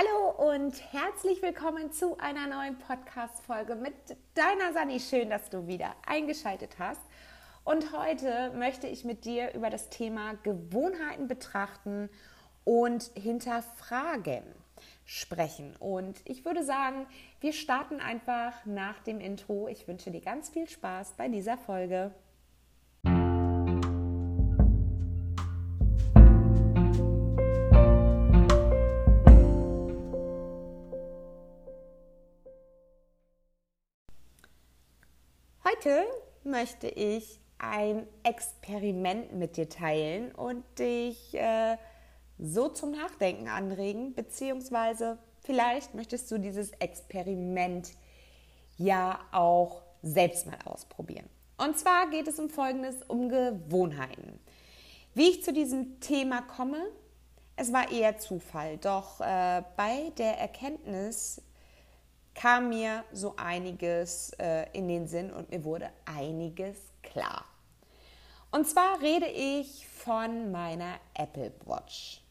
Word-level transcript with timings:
Hallo 0.00 0.52
und 0.52 0.80
herzlich 0.92 1.42
willkommen 1.42 1.92
zu 1.92 2.16
einer 2.16 2.46
neuen 2.46 2.78
Podcast-Folge 2.78 3.74
mit 3.74 3.92
deiner 4.34 4.72
Sani. 4.72 4.98
Schön, 4.98 5.28
dass 5.28 5.50
du 5.50 5.66
wieder 5.66 5.94
eingeschaltet 6.06 6.78
hast. 6.78 7.02
Und 7.64 7.92
heute 7.92 8.50
möchte 8.56 8.86
ich 8.86 9.04
mit 9.04 9.26
dir 9.26 9.52
über 9.52 9.68
das 9.68 9.90
Thema 9.90 10.36
Gewohnheiten 10.42 11.28
betrachten 11.28 12.08
und 12.64 13.10
hinterfragen 13.14 14.44
sprechen. 15.04 15.76
Und 15.78 16.22
ich 16.24 16.46
würde 16.46 16.64
sagen, 16.64 17.06
wir 17.40 17.52
starten 17.52 18.00
einfach 18.00 18.64
nach 18.64 19.00
dem 19.00 19.20
Intro. 19.20 19.68
Ich 19.68 19.86
wünsche 19.86 20.10
dir 20.10 20.22
ganz 20.22 20.48
viel 20.48 20.66
Spaß 20.66 21.14
bei 21.18 21.28
dieser 21.28 21.58
Folge. 21.58 22.14
Heute 35.80 36.04
möchte 36.44 36.88
ich 36.88 37.40
ein 37.56 38.06
Experiment 38.22 39.32
mit 39.32 39.56
dir 39.56 39.66
teilen 39.66 40.30
und 40.32 40.62
dich 40.78 41.32
äh, 41.32 41.78
so 42.38 42.68
zum 42.68 42.90
Nachdenken 42.90 43.48
anregen, 43.48 44.12
beziehungsweise 44.12 45.16
vielleicht 45.42 45.94
möchtest 45.94 46.30
du 46.30 46.36
dieses 46.36 46.72
Experiment 46.72 47.92
ja 48.76 49.20
auch 49.32 49.80
selbst 50.02 50.46
mal 50.46 50.58
ausprobieren. 50.66 51.30
Und 51.56 51.78
zwar 51.78 52.10
geht 52.10 52.28
es 52.28 52.38
um 52.38 52.50
Folgendes, 52.50 52.96
um 53.08 53.30
Gewohnheiten. 53.30 54.38
Wie 55.14 55.30
ich 55.30 55.42
zu 55.42 55.50
diesem 55.50 55.98
Thema 56.00 56.42
komme, 56.42 56.90
es 57.56 57.72
war 57.72 57.90
eher 57.90 58.18
Zufall, 58.18 58.76
doch 58.76 59.22
äh, 59.22 59.62
bei 59.78 60.12
der 60.18 60.36
Erkenntnis 60.38 61.40
kam 62.34 62.68
mir 62.68 63.04
so 63.12 63.34
einiges 63.36 64.30
äh, 64.38 64.66
in 64.72 64.88
den 64.88 65.06
Sinn 65.06 65.32
und 65.32 65.50
mir 65.50 65.64
wurde 65.64 65.90
einiges 66.04 66.76
klar. 67.02 67.44
Und 68.50 68.66
zwar 68.66 69.00
rede 69.00 69.26
ich 69.26 69.86
von 69.86 70.50
meiner 70.50 70.94
Apple 71.14 71.52
Watch. 71.66 72.22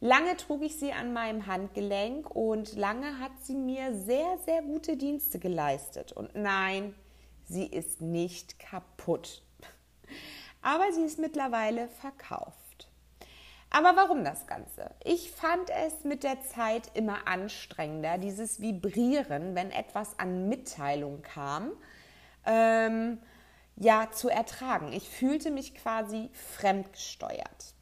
Lange 0.00 0.36
trug 0.36 0.62
ich 0.62 0.78
sie 0.78 0.92
an 0.92 1.12
meinem 1.12 1.46
Handgelenk 1.46 2.30
und 2.34 2.74
lange 2.76 3.18
hat 3.18 3.32
sie 3.42 3.54
mir 3.54 3.94
sehr, 3.94 4.38
sehr 4.46 4.62
gute 4.62 4.96
Dienste 4.96 5.38
geleistet. 5.38 6.12
Und 6.12 6.34
nein, 6.34 6.94
sie 7.44 7.66
ist 7.66 8.00
nicht 8.00 8.58
kaputt. 8.58 9.42
Aber 10.62 10.90
sie 10.92 11.02
ist 11.02 11.18
mittlerweile 11.18 11.88
verkauft. 11.88 12.69
Aber 13.70 13.94
warum 13.94 14.24
das 14.24 14.46
Ganze? 14.48 14.90
Ich 15.04 15.30
fand 15.30 15.70
es 15.70 16.04
mit 16.04 16.24
der 16.24 16.40
Zeit 16.42 16.90
immer 16.94 17.28
anstrengender, 17.28 18.18
dieses 18.18 18.60
Vibrieren, 18.60 19.54
wenn 19.54 19.70
etwas 19.70 20.18
an 20.18 20.48
Mitteilung 20.48 21.22
kam, 21.22 21.70
ähm, 22.46 23.18
ja, 23.76 24.10
zu 24.10 24.28
ertragen. 24.28 24.92
Ich 24.92 25.08
fühlte 25.08 25.52
mich 25.52 25.74
quasi 25.74 26.30
fremdgesteuert. 26.32 27.74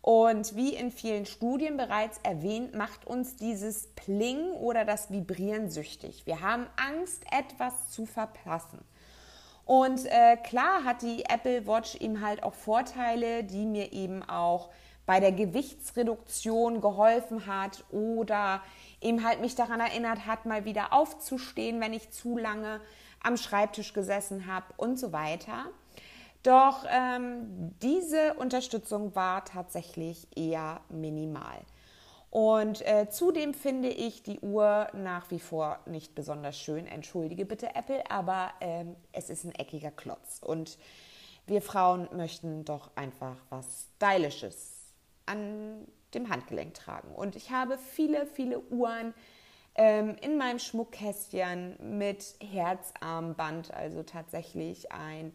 Und 0.00 0.54
wie 0.54 0.74
in 0.74 0.90
vielen 0.90 1.26
Studien 1.26 1.76
bereits 1.76 2.18
erwähnt, 2.22 2.74
macht 2.74 3.06
uns 3.06 3.36
dieses 3.36 3.88
Pling 3.94 4.52
oder 4.52 4.84
das 4.84 5.10
Vibrieren 5.10 5.70
süchtig. 5.70 6.26
Wir 6.26 6.42
haben 6.42 6.66
Angst, 6.76 7.24
etwas 7.30 7.90
zu 7.90 8.04
verpassen. 8.06 8.80
Und 9.64 10.04
äh, 10.04 10.36
klar 10.36 10.84
hat 10.84 11.00
die 11.00 11.24
Apple 11.24 11.66
Watch 11.66 11.96
eben 11.96 12.20
halt 12.20 12.42
auch 12.42 12.52
Vorteile, 12.52 13.44
die 13.44 13.64
mir 13.64 13.94
eben 13.94 14.22
auch 14.22 14.68
bei 15.06 15.20
der 15.20 15.32
Gewichtsreduktion 15.32 16.80
geholfen 16.80 17.46
hat 17.46 17.84
oder 17.90 18.62
eben 19.00 19.24
halt 19.24 19.40
mich 19.40 19.54
daran 19.54 19.80
erinnert 19.80 20.26
hat, 20.26 20.46
mal 20.46 20.64
wieder 20.64 20.92
aufzustehen, 20.92 21.80
wenn 21.80 21.92
ich 21.92 22.10
zu 22.10 22.38
lange 22.38 22.80
am 23.22 23.36
Schreibtisch 23.36 23.92
gesessen 23.92 24.46
habe 24.46 24.66
und 24.76 24.98
so 24.98 25.12
weiter. 25.12 25.66
Doch 26.42 26.84
ähm, 26.90 27.74
diese 27.80 28.34
Unterstützung 28.34 29.14
war 29.14 29.44
tatsächlich 29.44 30.26
eher 30.36 30.80
minimal. 30.90 31.58
Und 32.30 32.84
äh, 32.86 33.08
zudem 33.08 33.54
finde 33.54 33.88
ich 33.88 34.22
die 34.22 34.40
Uhr 34.40 34.88
nach 34.92 35.30
wie 35.30 35.38
vor 35.38 35.78
nicht 35.86 36.14
besonders 36.14 36.58
schön. 36.58 36.86
Entschuldige 36.86 37.46
bitte, 37.46 37.74
Apple, 37.74 38.10
aber 38.10 38.50
ähm, 38.60 38.96
es 39.12 39.30
ist 39.30 39.44
ein 39.44 39.54
eckiger 39.54 39.92
Klotz. 39.92 40.40
Und 40.42 40.76
wir 41.46 41.62
Frauen 41.62 42.08
möchten 42.12 42.64
doch 42.64 42.90
einfach 42.96 43.36
was 43.50 43.86
Stylisches 43.96 44.73
an 45.26 45.86
dem 46.14 46.28
Handgelenk 46.30 46.74
tragen. 46.74 47.14
Und 47.14 47.36
ich 47.36 47.50
habe 47.50 47.78
viele, 47.78 48.26
viele 48.26 48.60
Uhren 48.60 49.14
ähm, 49.74 50.16
in 50.20 50.38
meinem 50.38 50.58
Schmuckkästchen 50.58 51.98
mit 51.98 52.36
Herzarmband, 52.40 53.72
also 53.74 54.02
tatsächlich 54.02 54.92
ein 54.92 55.32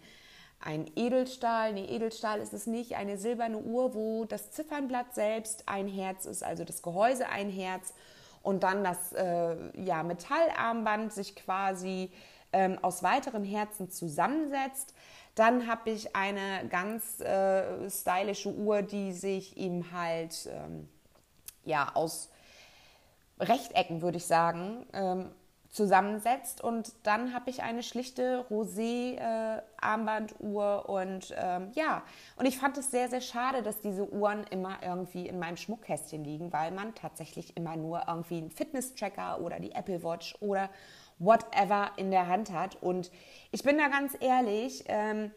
ein 0.62 0.92
Edelstahl, 0.96 1.74
nee, 1.74 1.86
Edelstahl 1.86 2.40
ist 2.40 2.54
es 2.54 2.68
nicht, 2.68 2.96
eine 2.96 3.18
silberne 3.18 3.58
Uhr, 3.58 3.94
wo 3.94 4.26
das 4.26 4.52
Ziffernblatt 4.52 5.16
selbst 5.16 5.64
ein 5.68 5.88
Herz 5.88 6.26
ist, 6.26 6.44
also 6.44 6.66
das 6.66 6.82
Gehäuse 6.82 7.30
ein 7.30 7.50
Herz 7.50 7.94
und 8.42 8.64
dann 8.64 8.84
das 8.84 9.14
äh, 9.14 9.56
ja, 9.82 10.04
Metallarmband 10.04 11.14
sich 11.14 11.36
quasi 11.36 12.12
ähm, 12.54 12.78
aus 12.82 13.04
weiteren 13.04 13.44
Herzen 13.44 13.90
zusammensetzt. 13.90 14.94
Dann 15.36 15.68
habe 15.68 15.92
ich 15.92 16.16
eine 16.16 16.68
ganz 16.70 17.20
äh, 17.22 17.90
stylische 17.90 18.54
Uhr, 18.54 18.82
die 18.82 19.14
sich 19.14 19.58
eben 19.58 19.92
halt 19.92 20.50
ähm, 20.52 20.90
ja, 21.64 21.92
aus 21.94 22.30
Rechtecken, 23.40 24.02
würde 24.02 24.18
ich 24.18 24.26
sagen, 24.26 24.86
ähm, 24.94 25.30
zusammensetzt. 25.70 26.62
Und 26.62 26.94
dann 27.04 27.34
habe 27.34 27.50
ich 27.50 27.62
eine 27.62 27.84
schlichte 27.84 28.46
Rosé-Armbanduhr 28.50 30.86
äh, 30.88 30.92
und 30.92 31.36
ähm, 31.38 31.72
ja, 31.74 32.04
und 32.36 32.48
ich 32.48 32.58
fand 32.58 32.78
es 32.78 32.92
sehr, 32.92 33.08
sehr 33.10 33.22
schade, 33.22 33.62
dass 33.62 33.80
diese 33.80 34.12
Uhren 34.12 34.44
immer 34.50 34.80
irgendwie 34.82 35.28
in 35.28 35.38
meinem 35.40 35.58
Schmuckkästchen 35.58 36.24
liegen, 36.24 36.52
weil 36.52 36.72
man 36.72 36.96
tatsächlich 36.96 37.56
immer 37.56 37.78
nur 37.78 38.02
irgendwie 38.08 38.40
einen 38.40 38.50
Fitness-Tracker 38.52 39.42
oder 39.42 39.60
die 39.60 39.74
Apple 39.74 40.02
Watch 40.04 40.36
oder 40.42 40.72
whatever 41.20 41.92
in 41.98 42.12
der 42.12 42.28
Hand 42.28 42.52
hat. 42.52 42.82
Und 42.82 43.12
ich 43.52 43.64
bin 43.64 43.78
da 43.78 43.88
ganz 43.88 44.18
ehrlich, 44.20 44.84
ähm, 44.88 45.32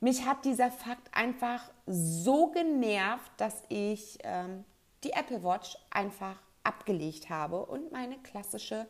mich 0.00 0.26
hat 0.26 0.44
dieser 0.44 0.70
Fakt 0.70 1.08
einfach 1.12 1.70
so 1.86 2.48
genervt, 2.50 3.32
dass 3.36 3.62
ich 3.68 4.18
ähm, 4.22 4.64
die 5.02 5.12
Apple 5.12 5.42
Watch 5.42 5.76
einfach 5.90 6.36
abgelegt 6.62 7.28
habe 7.30 7.64
und 7.66 7.92
meine 7.92 8.16
klassische 8.18 8.86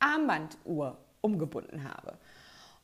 Armbanduhr 0.00 0.98
umgebunden 1.20 1.84
habe. 1.84 2.18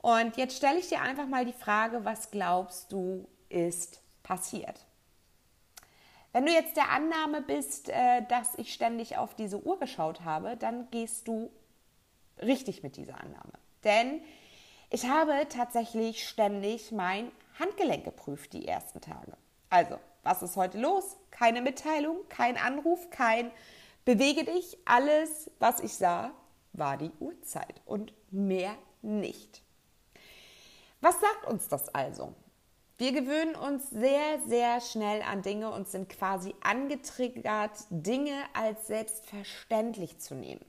Und 0.00 0.36
jetzt 0.36 0.56
stelle 0.56 0.78
ich 0.78 0.88
dir 0.88 1.00
einfach 1.00 1.26
mal 1.26 1.44
die 1.44 1.52
Frage, 1.52 2.04
was 2.04 2.30
glaubst 2.30 2.92
du 2.92 3.28
ist 3.48 4.00
passiert? 4.22 4.86
Wenn 6.32 6.46
du 6.46 6.52
jetzt 6.52 6.76
der 6.76 6.90
Annahme 6.90 7.42
bist, 7.42 7.88
äh, 7.88 8.22
dass 8.28 8.56
ich 8.58 8.72
ständig 8.72 9.16
auf 9.16 9.34
diese 9.34 9.64
Uhr 9.64 9.78
geschaut 9.78 10.24
habe, 10.24 10.56
dann 10.56 10.90
gehst 10.90 11.26
du 11.26 11.50
richtig 12.42 12.82
mit 12.82 12.96
dieser 12.96 13.20
Annahme. 13.20 13.52
Denn 13.84 14.20
ich 14.90 15.06
habe 15.06 15.46
tatsächlich 15.48 16.26
ständig 16.26 16.92
mein 16.92 17.30
Handgelenk 17.58 18.04
geprüft 18.04 18.52
die 18.52 18.66
ersten 18.66 19.00
Tage. 19.00 19.36
Also, 19.70 19.98
was 20.22 20.42
ist 20.42 20.56
heute 20.56 20.78
los? 20.78 21.16
Keine 21.30 21.62
Mitteilung, 21.62 22.16
kein 22.28 22.56
Anruf, 22.56 23.10
kein 23.10 23.50
Bewege 24.08 24.44
dich. 24.44 24.78
Alles, 24.86 25.50
was 25.58 25.80
ich 25.80 25.92
sah, 25.92 26.32
war 26.72 26.96
die 26.96 27.10
Uhrzeit 27.20 27.82
und 27.84 28.14
mehr 28.30 28.74
nicht. 29.02 29.62
Was 31.02 31.20
sagt 31.20 31.46
uns 31.46 31.68
das 31.68 31.94
also? 31.94 32.34
Wir 32.96 33.12
gewöhnen 33.12 33.54
uns 33.54 33.90
sehr, 33.90 34.40
sehr 34.46 34.80
schnell 34.80 35.20
an 35.20 35.42
Dinge 35.42 35.70
und 35.70 35.88
sind 35.88 36.08
quasi 36.08 36.54
angetriggert, 36.62 37.72
Dinge 37.90 38.32
als 38.54 38.86
selbstverständlich 38.86 40.18
zu 40.20 40.34
nehmen. 40.34 40.64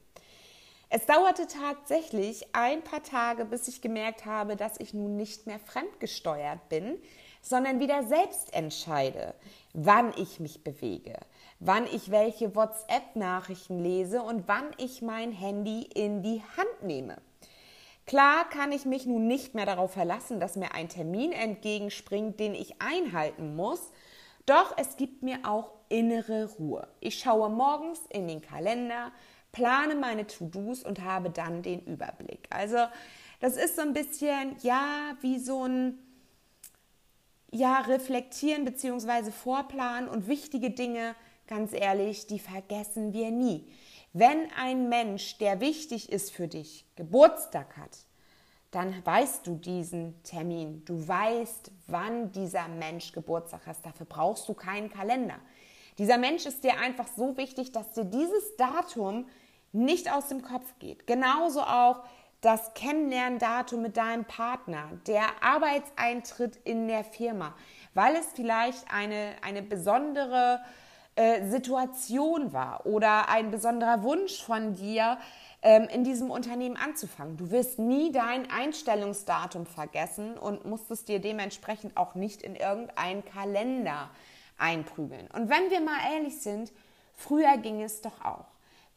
Es 0.92 1.06
dauerte 1.06 1.46
tatsächlich 1.46 2.48
ein 2.54 2.84
paar 2.84 3.04
Tage, 3.04 3.46
bis 3.46 3.68
ich 3.68 3.80
gemerkt 3.82 4.26
habe, 4.26 4.56
dass 4.56 4.80
ich 4.80 4.92
nun 4.96 5.18
nicht 5.18 5.46
mehr 5.46 5.60
fremdgesteuert 5.60 6.68
bin, 6.68 6.98
sondern 7.44 7.80
wieder 7.80 8.04
selbst 8.04 8.52
entscheide, 8.56 9.36
wann 9.74 10.12
ich 10.18 10.40
mich 10.40 10.64
bewege, 10.64 11.20
wann 11.60 11.86
ich 11.86 12.10
welche 12.10 12.56
WhatsApp-Nachrichten 12.56 13.84
lese 13.84 14.24
und 14.24 14.48
wann 14.48 14.72
ich 14.78 15.04
mein 15.04 15.32
Handy 15.32 15.84
in 15.94 16.24
die 16.24 16.42
Hand 16.58 16.84
nehme. 16.84 17.18
Klar 18.08 18.50
kann 18.50 18.72
ich 18.72 18.86
mich 18.86 19.06
nun 19.06 19.28
nicht 19.28 19.54
mehr 19.54 19.68
darauf 19.68 19.94
verlassen, 19.94 20.40
dass 20.40 20.56
mir 20.56 20.74
ein 20.74 20.90
Termin 20.90 21.34
entgegenspringt, 21.34 22.40
den 22.40 22.56
ich 22.56 22.82
einhalten 22.82 23.56
muss, 23.56 23.92
doch 24.48 24.74
es 24.78 24.98
gibt 24.98 25.22
mir 25.22 25.38
auch 25.44 25.70
innere 25.90 26.50
Ruhe. 26.58 26.88
Ich 27.00 27.20
schaue 27.20 27.50
morgens 27.50 28.00
in 28.10 28.28
den 28.28 28.42
Kalender, 28.42 29.12
plane 29.52 29.96
meine 29.96 30.28
To-Dos 30.28 30.84
und 30.84 31.04
habe 31.04 31.30
dann 31.30 31.62
den 31.62 31.82
Überblick. 31.86 32.48
Also 32.50 32.78
das 33.40 33.58
ist 33.58 33.76
so 33.76 33.82
ein 33.82 33.94
bisschen, 33.94 34.56
ja, 34.62 35.16
wie 35.22 35.40
so 35.40 35.66
ein 35.66 35.98
ja, 37.52 37.80
reflektieren 37.80 38.66
bzw. 38.66 39.32
vorplanen 39.32 40.08
und 40.10 40.28
wichtige 40.28 40.70
Dinge 40.70 41.16
ganz 41.50 41.74
ehrlich, 41.74 42.28
die 42.28 42.40
vergessen 42.40 43.12
wir 43.12 43.32
nie. 43.32 43.68
Wenn 44.14 44.52
ein 44.58 44.88
Mensch, 44.88 45.38
der 45.40 45.60
wichtig 45.60 46.12
ist 46.12 46.32
für 46.32 46.48
dich, 46.48 46.86
Geburtstag 46.96 47.76
hat, 47.76 47.98
dann 48.72 49.04
weißt 49.04 49.48
du 49.48 49.56
diesen 49.56 50.22
Termin. 50.24 50.86
Du 50.86 51.08
weißt, 51.08 51.72
wann 51.88 52.32
dieser 52.32 52.68
Mensch 52.68 53.12
Geburtstag 53.12 53.66
hat. 53.66 53.78
Dafür 53.84 54.06
brauchst 54.06 54.48
du 54.48 54.54
keinen 54.54 54.92
Kalender. 54.92 55.40
Dieser 56.00 56.18
Mensch 56.18 56.46
ist 56.46 56.64
dir 56.64 56.80
einfach 56.80 57.08
so 57.16 57.36
wichtig, 57.38 57.74
dass 57.74 57.92
dir 57.92 58.06
dieses 58.06 58.56
Datum 58.56 59.28
nicht 59.74 60.12
aus 60.12 60.30
dem 60.30 60.42
Kopf 60.42 60.74
geht. 60.80 61.06
Genauso 61.06 61.62
auch 61.62 62.04
das 62.42 62.74
Kennenlerndatum 62.74 63.82
mit 63.82 63.98
deinem 63.98 64.24
Partner, 64.24 64.90
der 65.08 65.24
Arbeitseintritt 65.42 66.56
in 66.64 66.88
der 66.88 67.04
Firma, 67.04 67.54
weil 67.94 68.16
es 68.16 68.28
vielleicht 68.34 68.86
eine, 68.92 69.34
eine 69.42 69.62
besondere 69.62 70.62
äh, 71.16 71.46
Situation 71.50 72.54
war 72.54 72.86
oder 72.86 73.28
ein 73.28 73.52
besonderer 73.52 74.02
Wunsch 74.02 74.42
von 74.42 74.76
dir, 74.76 75.18
ähm, 75.62 75.90
in 75.90 76.06
diesem 76.06 76.32
Unternehmen 76.32 76.78
anzufangen. 76.78 77.36
Du 77.36 77.52
wirst 77.52 77.78
nie 77.78 78.14
dein 78.14 78.50
Einstellungsdatum 78.50 79.66
vergessen 79.66 80.38
und 80.38 80.64
musst 80.64 80.90
es 80.92 81.04
dir 81.04 81.20
dementsprechend 81.20 81.98
auch 81.98 82.16
nicht 82.16 82.42
in 82.42 82.56
irgendeinen 82.56 83.26
Kalender 83.26 84.10
einprügeln. 84.60 85.28
Und 85.34 85.50
wenn 85.50 85.70
wir 85.70 85.82
mal 85.82 86.00
ehrlich 86.14 86.42
sind, 86.42 86.72
früher 87.14 87.58
ging 87.58 87.82
es 87.82 88.02
doch 88.02 88.24
auch. 88.24 88.46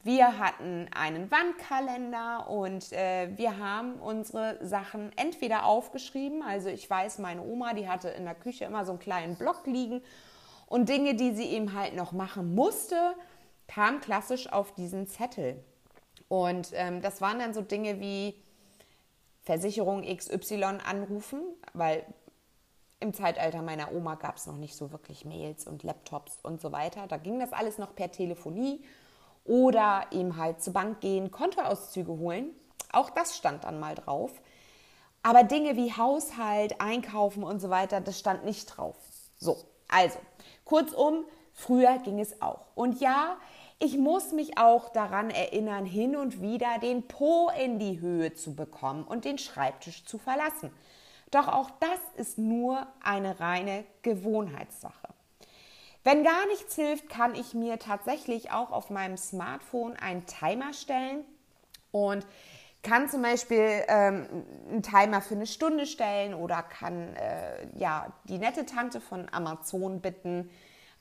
Wir 0.05 0.39
hatten 0.39 0.89
einen 0.93 1.31
Wandkalender 1.31 2.51
und 2.51 2.93
äh, 2.93 3.31
wir 3.37 3.59
haben 3.59 3.95
unsere 4.01 4.59
Sachen 4.67 5.17
entweder 5.17 5.65
aufgeschrieben, 5.65 6.43
also 6.43 6.69
ich 6.69 6.91
weiß, 6.91 7.21
meine 7.21 7.43
Oma, 7.43 7.73
die 7.73 7.89
hatte 7.89 8.09
in 8.09 8.25
der 8.25 8.35
Küche 8.35 8.65
immer 8.65 8.85
so 8.85 8.93
einen 8.93 8.99
kleinen 8.99 9.37
Block 9.37 9.65
liegen 9.67 10.03
und 10.67 10.89
Dinge, 10.89 11.15
die 11.15 11.33
sie 11.35 11.45
eben 11.45 11.75
halt 11.75 11.95
noch 11.95 12.11
machen 12.11 12.57
musste, 12.57 13.15
kamen 13.69 14.01
klassisch 14.01 14.53
auf 14.53 14.75
diesen 14.75 15.07
Zettel. 15.07 15.63
Und 16.27 16.71
ähm, 16.75 17.01
das 17.01 17.21
waren 17.21 17.39
dann 17.39 17.55
so 17.55 17.61
Dinge 17.61 18.01
wie 18.01 18.35
Versicherung 19.43 20.03
XY 20.03 20.79
anrufen, 20.85 21.43
weil 21.75 22.05
im 23.03 23.13
Zeitalter 23.13 23.61
meiner 23.63 23.93
Oma 23.93 24.15
gab 24.15 24.37
es 24.37 24.47
noch 24.47 24.57
nicht 24.57 24.77
so 24.77 24.93
wirklich 24.93 25.25
Mails 25.25 25.67
und 25.67 25.83
Laptops 25.83 26.39
und 26.43 26.61
so 26.61 26.73
weiter. 26.73 27.07
Da 27.07 27.19
ging 27.19 27.39
das 27.39 27.53
alles 27.53 27.79
noch 27.79 27.95
per 27.95 28.11
Telefonie 28.11 28.83
oder 29.45 30.07
eben 30.13 30.37
halt 30.37 30.63
zur 30.63 30.73
Bank 30.73 31.01
gehen, 31.01 31.31
Kontoauszüge 31.31 32.13
holen. 32.13 32.51
Auch 32.93 33.11
das 33.11 33.37
stand 33.37 33.65
dann 33.65 33.81
mal 33.81 33.95
drauf. 33.95 34.31
Aber 35.23 35.45
Dinge 35.45 35.77
wie 35.77 35.93
Haushalt, 35.93 36.81
Einkaufen 36.81 37.45
und 37.45 37.61
so 37.61 37.71
weiter, 37.71 38.01
das 38.01 38.19
stand 38.19 38.45
nicht 38.45 38.67
drauf. 38.67 38.97
So, 39.37 39.57
also, 39.89 40.19
kurzum, 40.65 41.25
früher 41.53 41.99
ging 41.99 42.19
es 42.19 42.41
auch. 42.41 42.67
Und 42.75 43.01
ja, 43.01 43.37
ich 43.79 43.99
muss 43.99 44.33
mich 44.33 44.59
auch 44.59 44.91
daran 44.91 45.31
erinnern, 45.31 45.85
hin 45.85 46.17
und 46.17 46.41
wieder 46.41 46.79
den 46.81 47.07
Po 47.09 47.51
in 47.61 47.79
die 47.79 48.01
Höhe 48.01 48.33
zu 48.35 48.55
bekommen 48.55 49.05
und 49.05 49.25
den 49.25 49.39
Schreibtisch 49.39 50.05
zu 50.05 50.19
verlassen. 50.19 50.73
Doch 51.33 51.49
auch 51.49 51.71
das 51.81 51.99
ist 52.17 52.39
nur 52.39 52.87
eine 53.03 53.41
reine 53.41 53.85
Gewohnheitssache. 54.03 55.09
Wenn 56.05 56.25
gar 56.25 56.47
nichts 56.47 56.75
hilft, 56.75 57.09
kann 57.09 57.35
ich 57.35 57.55
mir 57.55 57.79
tatsächlich 57.79 58.51
auch 58.51 58.71
auf 58.71 58.91
meinem 58.91 59.17
Smartphone 59.17 59.97
einen 59.97 60.27
Timer 60.27 60.73
stellen 60.73 61.25
und 61.91 62.27
kann 62.83 63.09
zum 63.09 63.23
Beispiel 63.23 63.85
ähm, 63.89 64.27
einen 64.69 64.83
Timer 64.83 65.23
für 65.23 65.35
eine 65.37 65.47
Stunde 65.47 65.87
stellen 65.87 66.35
oder 66.35 66.63
kann 66.63 67.15
äh, 67.15 67.67
ja 67.77 68.13
die 68.25 68.39
nette 68.39 68.67
Tante 68.67 69.01
von 69.01 69.29
Amazon 69.33 70.01
bitten, 70.01 70.51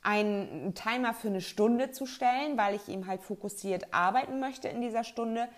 einen 0.02 0.74
Timer 0.74 1.12
für 1.12 1.28
eine 1.28 1.40
Stunde 1.40 1.90
zu 1.90 2.06
stellen, 2.06 2.56
weil 2.56 2.74
ich 2.74 2.88
ihm 2.88 3.06
halt 3.06 3.22
fokussiert 3.22 3.92
arbeiten 3.92 4.40
möchte 4.40 4.68
in 4.68 4.80
dieser 4.80 5.04
Stunde. 5.04 5.48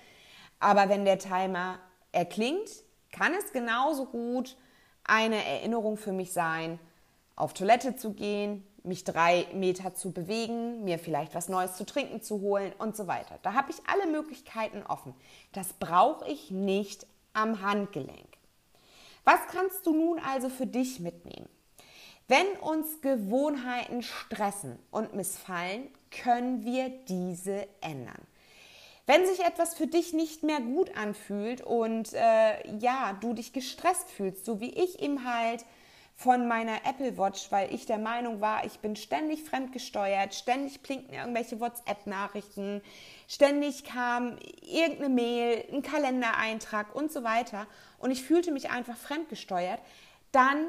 Aber 0.58 0.88
wenn 0.88 1.04
der 1.04 1.18
Timer 1.18 1.78
erklingt, 2.12 2.83
kann 3.14 3.32
es 3.34 3.52
genauso 3.52 4.06
gut 4.06 4.56
eine 5.04 5.44
Erinnerung 5.44 5.96
für 5.96 6.12
mich 6.12 6.32
sein, 6.32 6.78
auf 7.36 7.54
Toilette 7.54 7.96
zu 7.96 8.12
gehen, 8.12 8.66
mich 8.82 9.04
drei 9.04 9.46
Meter 9.54 9.94
zu 9.94 10.12
bewegen, 10.12 10.84
mir 10.84 10.98
vielleicht 10.98 11.34
was 11.34 11.48
Neues 11.48 11.76
zu 11.76 11.86
trinken 11.86 12.20
zu 12.22 12.40
holen 12.40 12.72
und 12.78 12.96
so 12.96 13.06
weiter. 13.06 13.38
Da 13.42 13.54
habe 13.54 13.70
ich 13.70 13.78
alle 13.86 14.10
Möglichkeiten 14.10 14.82
offen. 14.82 15.14
Das 15.52 15.72
brauche 15.74 16.28
ich 16.28 16.50
nicht 16.50 17.06
am 17.32 17.62
Handgelenk. 17.62 18.28
Was 19.24 19.40
kannst 19.50 19.86
du 19.86 19.94
nun 19.94 20.18
also 20.18 20.48
für 20.48 20.66
dich 20.66 21.00
mitnehmen? 21.00 21.48
Wenn 22.28 22.46
uns 22.60 23.00
Gewohnheiten 23.00 24.02
stressen 24.02 24.78
und 24.90 25.14
missfallen, 25.14 25.88
können 26.10 26.64
wir 26.64 26.88
diese 26.88 27.66
ändern. 27.80 28.20
Wenn 29.06 29.26
sich 29.26 29.40
etwas 29.40 29.74
für 29.74 29.86
dich 29.86 30.14
nicht 30.14 30.42
mehr 30.42 30.60
gut 30.60 30.96
anfühlt 30.96 31.60
und 31.60 32.14
äh, 32.14 32.76
ja, 32.78 33.16
du 33.20 33.34
dich 33.34 33.52
gestresst 33.52 34.10
fühlst, 34.10 34.46
so 34.46 34.60
wie 34.60 34.70
ich 34.70 35.00
eben 35.00 35.30
halt 35.30 35.64
von 36.16 36.48
meiner 36.48 36.76
Apple 36.86 37.18
Watch, 37.18 37.50
weil 37.50 37.74
ich 37.74 37.86
der 37.86 37.98
Meinung 37.98 38.40
war, 38.40 38.64
ich 38.64 38.78
bin 38.78 38.96
ständig 38.96 39.42
fremdgesteuert, 39.42 40.34
ständig 40.34 40.80
blinkten 40.80 41.12
irgendwelche 41.12 41.60
WhatsApp-Nachrichten, 41.60 42.82
ständig 43.28 43.84
kam 43.84 44.38
irgendeine 44.62 45.08
Mail, 45.08 45.64
ein 45.72 45.82
Kalendereintrag 45.82 46.94
und 46.94 47.12
so 47.12 47.24
weiter 47.24 47.66
und 47.98 48.10
ich 48.10 48.22
fühlte 48.22 48.52
mich 48.52 48.70
einfach 48.70 48.96
fremdgesteuert, 48.96 49.80
dann 50.32 50.68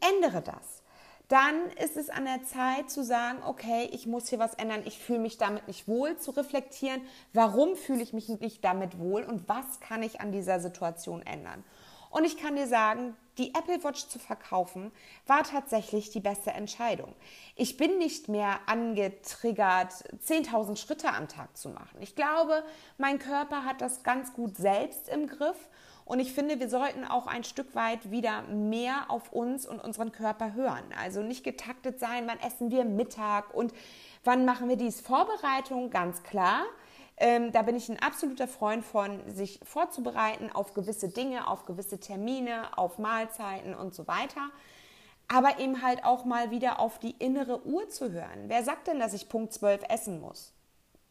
ändere 0.00 0.42
das. 0.42 0.83
Dann 1.28 1.70
ist 1.82 1.96
es 1.96 2.10
an 2.10 2.26
der 2.26 2.42
Zeit 2.44 2.90
zu 2.90 3.02
sagen, 3.02 3.38
okay, 3.46 3.88
ich 3.92 4.06
muss 4.06 4.28
hier 4.28 4.38
was 4.38 4.54
ändern, 4.54 4.82
ich 4.84 4.98
fühle 4.98 5.20
mich 5.20 5.38
damit 5.38 5.66
nicht 5.68 5.88
wohl, 5.88 6.18
zu 6.18 6.32
reflektieren, 6.32 7.00
warum 7.32 7.76
fühle 7.76 8.02
ich 8.02 8.12
mich 8.12 8.28
nicht 8.28 8.64
damit 8.64 8.98
wohl 8.98 9.22
und 9.22 9.48
was 9.48 9.80
kann 9.80 10.02
ich 10.02 10.20
an 10.20 10.32
dieser 10.32 10.60
Situation 10.60 11.22
ändern. 11.22 11.64
Und 12.10 12.24
ich 12.24 12.36
kann 12.36 12.54
dir 12.54 12.68
sagen, 12.68 13.16
die 13.38 13.54
Apple 13.54 13.82
Watch 13.82 14.06
zu 14.06 14.20
verkaufen, 14.20 14.92
war 15.26 15.42
tatsächlich 15.42 16.10
die 16.10 16.20
beste 16.20 16.52
Entscheidung. 16.52 17.12
Ich 17.56 17.76
bin 17.76 17.98
nicht 17.98 18.28
mehr 18.28 18.60
angetriggert, 18.66 19.92
10.000 20.24 20.76
Schritte 20.76 21.08
am 21.08 21.26
Tag 21.26 21.56
zu 21.56 21.70
machen. 21.70 21.98
Ich 22.00 22.14
glaube, 22.14 22.62
mein 22.98 23.18
Körper 23.18 23.64
hat 23.64 23.80
das 23.80 24.04
ganz 24.04 24.32
gut 24.32 24.56
selbst 24.56 25.08
im 25.08 25.26
Griff. 25.26 25.56
Und 26.04 26.20
ich 26.20 26.32
finde, 26.32 26.60
wir 26.60 26.68
sollten 26.68 27.04
auch 27.04 27.26
ein 27.26 27.44
Stück 27.44 27.74
weit 27.74 28.10
wieder 28.10 28.42
mehr 28.42 29.06
auf 29.10 29.32
uns 29.32 29.66
und 29.66 29.82
unseren 29.82 30.12
Körper 30.12 30.52
hören. 30.52 30.84
Also 31.02 31.22
nicht 31.22 31.44
getaktet 31.44 31.98
sein, 31.98 32.26
wann 32.26 32.38
essen 32.40 32.70
wir 32.70 32.84
Mittag 32.84 33.54
und 33.54 33.72
wann 34.22 34.44
machen 34.44 34.68
wir 34.68 34.76
dies. 34.76 35.00
Vorbereitung, 35.00 35.90
ganz 35.90 36.22
klar. 36.22 36.64
Ähm, 37.16 37.52
da 37.52 37.62
bin 37.62 37.76
ich 37.76 37.88
ein 37.88 38.00
absoluter 38.00 38.48
Freund 38.48 38.84
von, 38.84 39.20
sich 39.30 39.60
vorzubereiten 39.62 40.50
auf 40.52 40.74
gewisse 40.74 41.08
Dinge, 41.08 41.48
auf 41.48 41.64
gewisse 41.64 42.00
Termine, 42.00 42.76
auf 42.76 42.98
Mahlzeiten 42.98 43.74
und 43.74 43.94
so 43.94 44.06
weiter. 44.06 44.50
Aber 45.28 45.58
eben 45.58 45.80
halt 45.80 46.04
auch 46.04 46.24
mal 46.26 46.50
wieder 46.50 46.80
auf 46.80 46.98
die 46.98 47.12
innere 47.12 47.64
Uhr 47.64 47.88
zu 47.88 48.12
hören. 48.12 48.48
Wer 48.48 48.62
sagt 48.62 48.88
denn, 48.88 48.98
dass 48.98 49.14
ich 49.14 49.28
Punkt 49.28 49.54
12 49.54 49.82
essen 49.88 50.20
muss? 50.20 50.52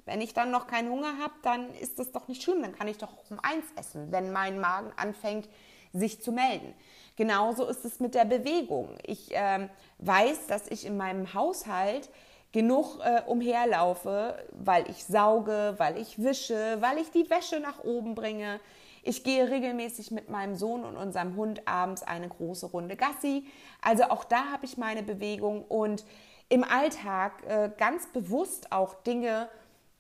Wenn 0.05 0.22
ich 0.22 0.33
dann 0.33 0.51
noch 0.51 0.67
keinen 0.67 0.89
Hunger 0.89 1.17
habe, 1.22 1.33
dann 1.43 1.74
ist 1.75 2.00
das 2.00 2.12
doch 2.12 2.27
nicht 2.27 2.43
schlimm. 2.43 2.62
Dann 2.62 2.75
kann 2.75 2.88
ich 2.88 2.98
doch 2.98 3.13
um 3.29 3.39
eins 3.41 3.65
essen, 3.77 4.12
wenn 4.12 4.31
mein 4.31 4.60
Magen 4.60 4.91
anfängt, 4.98 5.48
sich 5.93 6.22
zu 6.22 6.31
melden. 6.31 6.74
Genauso 7.15 7.65
ist 7.67 7.86
es 7.86 8.00
mit 8.00 8.15
der 8.15 8.25
Bewegung. 8.25 8.98
Ich 9.03 9.29
ähm, 9.31 9.69
weiß, 10.00 10.48
dass 10.48 10.67
ich 10.67 10.86
in 10.86 10.98
meinem 10.98 11.33
Haushalt 11.33 12.10
genug 12.51 13.00
äh, 13.03 13.22
umherlaufe, 13.25 14.38
weil 14.51 14.89
ich 14.89 15.05
sauge, 15.05 15.75
weil 15.77 15.98
ich 15.98 16.22
wische, 16.22 16.77
weil 16.79 16.98
ich 16.98 17.12
die 17.12 17.29
Wäsche 17.29 17.60
nach 17.60 17.83
oben 17.83 18.15
bringe. 18.15 18.60
Ich 19.03 19.24
gehe 19.24 19.50
regelmäßig 19.50 20.12
mit 20.12 20.29
meinem 20.29 20.55
Sohn 20.55 20.86
und 20.86 20.95
unserem 20.95 21.36
Hund 21.36 21.67
abends 21.67 22.03
eine 22.03 22.29
große 22.29 22.67
Runde 22.67 22.95
Gassi. 22.95 23.45
Also 23.81 24.03
auch 24.05 24.24
da 24.24 24.51
habe 24.51 24.65
ich 24.65 24.77
meine 24.77 25.03
Bewegung 25.03 25.65
und 25.65 26.05
im 26.50 26.63
Alltag 26.63 27.43
äh, 27.48 27.69
ganz 27.77 28.07
bewusst 28.07 28.72
auch 28.72 28.95
Dinge 29.03 29.50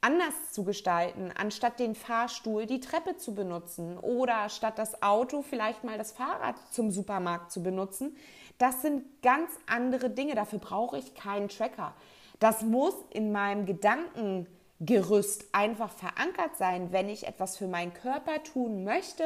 anders 0.03 0.51
zu 0.51 0.65
gestalten, 0.65 1.31
anstatt 1.33 1.79
den 1.79 1.95
Fahrstuhl 1.95 2.65
die 2.65 2.81
Treppe 2.81 3.15
zu 3.15 3.33
benutzen 3.33 3.97
oder 3.97 4.49
statt 4.49 4.77
das 4.77 5.01
Auto 5.01 5.41
vielleicht 5.41 5.83
mal 5.85 5.97
das 5.97 6.11
Fahrrad 6.11 6.55
zum 6.71 6.91
Supermarkt 6.91 7.51
zu 7.51 7.63
benutzen. 7.63 8.15
Das 8.57 8.81
sind 8.81 9.05
ganz 9.21 9.49
andere 9.65 10.09
Dinge. 10.09 10.35
Dafür 10.35 10.59
brauche 10.59 10.97
ich 10.97 11.15
keinen 11.15 11.47
Tracker. 11.47 11.93
Das 12.39 12.61
muss 12.63 12.93
in 13.11 13.31
meinem 13.31 13.65
Gedankengerüst 13.65 15.45
einfach 15.53 15.91
verankert 15.91 16.57
sein, 16.57 16.91
wenn 16.91 17.07
ich 17.07 17.25
etwas 17.25 17.57
für 17.57 17.67
meinen 17.67 17.93
Körper 17.93 18.43
tun 18.43 18.83
möchte, 18.83 19.23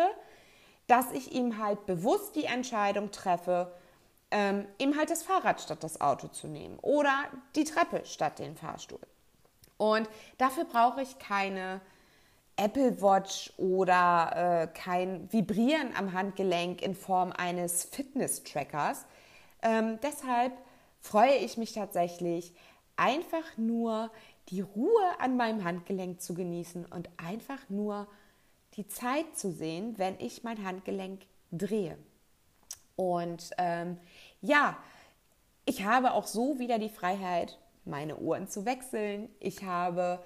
dass 0.86 1.12
ich 1.12 1.34
ihm 1.34 1.57
halt 1.57 1.88
bewusst 1.88 2.36
die 2.36 2.46
Entscheidung 2.46 3.10
treffe, 3.10 3.74
ähm, 4.29 4.67
ihm 4.77 4.96
halt 4.96 5.10
das 5.10 5.24
Fahrrad 5.24 5.60
statt 5.60 5.84
das 5.84 6.00
Auto 6.01 6.27
zu 6.27 6.48
nehmen 6.48 6.77
oder 6.84 7.25
die 7.55 7.63
Treppe 7.63 8.01
statt 8.05 8.38
den 8.38 8.55
Fahrstuhl. 8.55 9.00
Und 9.77 10.10
dafür 10.38 10.65
brauche 10.65 11.01
ich 11.01 11.19
keine 11.19 11.81
Apple 12.55 13.01
Watch 13.01 13.53
oder 13.57 14.63
äh, 14.63 14.67
kein 14.67 15.31
Vibrieren 15.31 15.96
am 15.96 16.13
Handgelenk 16.13 16.81
in 16.81 16.96
Form 16.96 17.31
eines 17.31 17.84
Fitness-Trackers. 17.84 19.05
Ähm, 19.62 20.00
deshalb 20.01 20.53
freue 21.00 21.36
ich 21.36 21.57
mich 21.57 21.74
tatsächlich 21.74 22.53
einfach 22.96 23.57
nur 23.57 24.12
die 24.50 24.62
Ruhe 24.62 25.19
an 25.19 25.38
meinem 25.38 25.63
Handgelenk 25.63 26.22
zu 26.22 26.34
genießen 26.34 26.86
und 26.86 27.10
einfach 27.17 27.69
nur 27.69 28.07
die 28.75 28.88
Zeit 28.88 29.38
zu 29.38 29.51
sehen, 29.51 29.98
wenn 29.98 30.19
ich 30.19 30.43
mein 30.43 30.65
Handgelenk 30.65 31.22
drehe. 31.51 31.98
Und 32.96 33.51
ähm, 33.57 34.00
ja, 34.41 34.77
ich 35.65 35.84
habe 35.84 36.13
auch 36.13 36.25
so 36.25 36.60
wieder 36.60 36.79
die 36.79 36.89
Freiheit, 36.89 37.60
meine 37.88 38.17
Uhren 38.17 38.48
zu 38.48 38.65
wechseln. 38.65 39.29
Ich 39.39 39.63
habe 39.63 40.20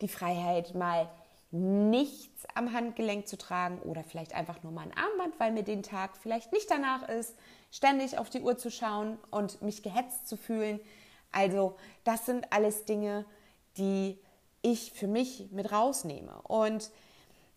die 0.00 0.08
Freiheit, 0.08 0.74
mal 0.74 1.08
nichts 1.50 2.44
am 2.54 2.72
Handgelenk 2.72 3.28
zu 3.28 3.38
tragen 3.38 3.78
oder 3.80 4.04
vielleicht 4.04 4.34
einfach 4.34 4.62
nur 4.62 4.72
mal 4.72 4.82
ein 4.82 4.96
Armband, 4.96 5.38
weil 5.38 5.52
mir 5.52 5.62
den 5.62 5.82
Tag 5.82 6.16
vielleicht 6.16 6.52
nicht 6.52 6.70
danach 6.70 7.08
ist, 7.08 7.34
ständig 7.70 8.18
auf 8.18 8.30
die 8.30 8.40
Uhr 8.40 8.58
zu 8.58 8.70
schauen 8.70 9.18
und 9.30 9.62
mich 9.62 9.82
gehetzt 9.82 10.28
zu 10.28 10.36
fühlen. 10.36 10.80
Also 11.32 11.76
das 12.04 12.26
sind 12.26 12.52
alles 12.52 12.84
Dinge, 12.84 13.24
die 13.76 14.18
ich 14.62 14.92
für 14.92 15.06
mich 15.06 15.48
mit 15.50 15.70
rausnehme. 15.70 16.40
Und 16.42 16.90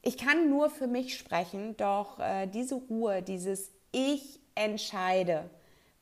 ich 0.02 0.18
kann 0.18 0.50
nur 0.50 0.70
für 0.70 0.88
mich 0.88 1.18
sprechen, 1.18 1.76
doch 1.78 2.20
äh, 2.20 2.48
diese 2.48 2.76
Ruhe, 2.76 3.22
dieses 3.22 3.72
Ich 3.92 4.40
entscheide, 4.56 5.50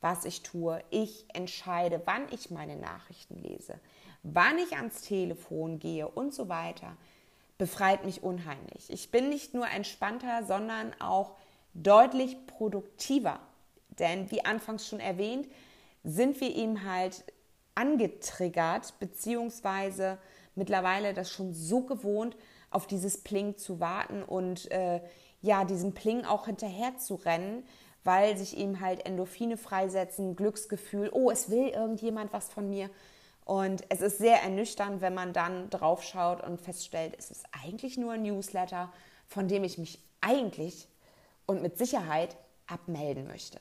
was 0.02 0.26
ich 0.26 0.44
tue. 0.44 0.84
Ich 0.90 1.26
entscheide, 1.34 2.02
wann 2.06 2.28
ich 2.32 2.52
meine 2.52 2.76
Nachrichten 2.76 3.36
lese, 3.42 3.80
wann 4.24 4.58
ich 4.58 4.76
ans 4.76 5.02
Telefon 5.02 5.80
gehe 5.80 6.08
und 6.08 6.34
so 6.34 6.50
weiter, 6.50 6.96
befreit 7.58 8.06
mich 8.06 8.24
unheimlich. 8.24 8.90
Ich 8.90 9.10
bin 9.10 9.30
nicht 9.30 9.54
nur 9.54 9.68
entspannter, 9.68 10.44
sondern 10.44 10.94
auch 11.00 11.36
deutlich 11.74 12.46
produktiver. 12.46 13.40
Denn 13.98 14.30
wie 14.32 14.46
anfangs 14.46 14.88
schon 14.88 15.00
erwähnt, 15.00 15.48
sind 16.04 16.40
wir 16.40 16.56
eben 16.56 16.84
halt 16.84 17.24
angetriggert, 17.76 18.94
beziehungsweise 19.00 20.18
mittlerweile 20.56 21.14
das 21.14 21.32
schon 21.32 21.54
so 21.54 21.82
gewohnt, 21.82 22.36
auf 22.70 22.88
dieses 22.88 23.24
Pling 23.24 23.58
zu 23.58 23.80
warten 23.80 24.24
und 24.24 24.70
äh, 24.72 25.02
ja, 25.42 25.64
diesem 25.64 25.94
Pling 25.94 26.26
auch 26.26 26.48
hinterher 26.48 26.98
zu 26.98 27.16
rennen, 27.16 27.64
weil 28.08 28.38
sich 28.38 28.58
eben 28.58 28.80
halt 28.80 29.06
Endorphine 29.06 29.58
freisetzen, 29.58 30.38
Glücksgefühl, 30.38 31.10
oh, 31.12 31.30
es 31.30 31.50
will 31.50 31.68
irgendjemand 31.68 32.32
was 32.32 32.48
von 32.48 32.70
mir. 32.70 32.90
Und 33.44 33.84
es 33.90 34.00
ist 34.00 34.18
sehr 34.18 34.42
ernüchternd, 34.42 35.02
wenn 35.02 35.14
man 35.14 35.34
dann 35.34 35.70
draufschaut 35.70 36.42
und 36.42 36.62
feststellt, 36.62 37.16
es 37.20 37.32
ist 37.32 37.46
eigentlich 37.52 37.98
nur 37.98 38.14
ein 38.14 38.24
Newsletter, 38.24 38.94
von 39.28 39.50
dem 39.50 39.66
ich 39.66 39.78
mich 39.78 40.02
eigentlich 40.22 40.88
und 41.48 41.62
mit 41.62 41.78
Sicherheit 41.78 42.38
abmelden 42.66 43.28
möchte. 43.28 43.60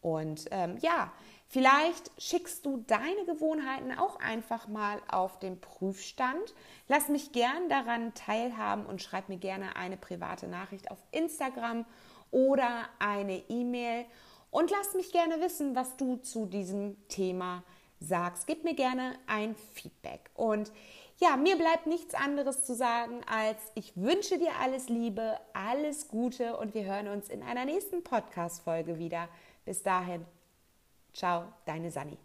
Und 0.00 0.44
ähm, 0.52 0.78
ja, 0.80 1.12
vielleicht 1.48 2.10
schickst 2.18 2.64
du 2.66 2.84
deine 2.86 3.24
Gewohnheiten 3.26 3.96
auch 3.96 4.20
einfach 4.20 4.68
mal 4.68 5.00
auf 5.08 5.38
den 5.38 5.60
Prüfstand. 5.60 6.54
Lass 6.88 7.08
mich 7.08 7.32
gern 7.32 7.68
daran 7.68 8.14
teilhaben 8.14 8.86
und 8.86 9.02
schreib 9.02 9.28
mir 9.28 9.38
gerne 9.38 9.76
eine 9.76 9.96
private 9.96 10.48
Nachricht 10.48 10.90
auf 10.90 10.98
Instagram 11.10 11.84
oder 12.30 12.88
eine 12.98 13.38
E-Mail 13.48 14.06
und 14.50 14.70
lass 14.70 14.94
mich 14.94 15.10
gerne 15.10 15.40
wissen, 15.40 15.74
was 15.74 15.96
du 15.96 16.16
zu 16.16 16.46
diesem 16.46 16.96
Thema 17.08 17.64
sagst. 17.98 18.46
Gib 18.46 18.64
mir 18.64 18.74
gerne 18.74 19.18
ein 19.26 19.56
Feedback. 19.56 20.30
Und 20.34 20.70
ja, 21.18 21.36
mir 21.36 21.56
bleibt 21.56 21.86
nichts 21.86 22.14
anderes 22.14 22.64
zu 22.64 22.74
sagen, 22.74 23.20
als 23.26 23.58
ich 23.74 23.96
wünsche 23.96 24.38
dir 24.38 24.52
alles 24.60 24.88
Liebe, 24.88 25.38
alles 25.52 26.08
Gute 26.08 26.56
und 26.56 26.74
wir 26.74 26.84
hören 26.84 27.08
uns 27.08 27.28
in 27.28 27.42
einer 27.42 27.64
nächsten 27.64 28.02
Podcast-Folge 28.02 28.98
wieder. 28.98 29.28
Bis 29.64 29.82
dahin, 29.82 30.24
ciao, 31.14 31.54
deine 31.64 31.90
Sani. 31.90 32.18